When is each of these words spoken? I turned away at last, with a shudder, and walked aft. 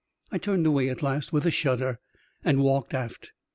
I 0.31 0.39
turned 0.39 0.65
away 0.65 0.89
at 0.89 1.03
last, 1.03 1.31
with 1.31 1.45
a 1.45 1.51
shudder, 1.51 1.99
and 2.43 2.63
walked 2.63 2.95
aft. 2.95 3.33